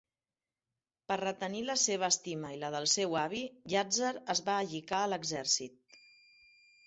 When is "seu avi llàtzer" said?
2.95-4.09